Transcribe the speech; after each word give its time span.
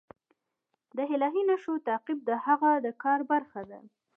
د 0.95 0.97
الهي 1.13 1.43
نښو 1.49 1.73
تعقیب 1.87 2.19
د 2.29 2.31
هغه 2.45 2.71
د 2.85 2.87
کار 3.03 3.19
برخه 3.31 3.61
ده. 3.69 3.79